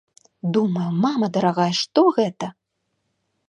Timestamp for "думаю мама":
0.55-1.29